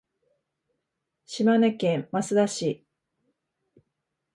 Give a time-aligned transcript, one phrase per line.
[1.27, 2.83] 島根県益田市